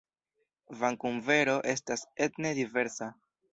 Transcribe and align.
Vankuvero 0.79 1.59
estas 1.75 2.07
etne 2.29 2.57
diversa. 2.63 3.15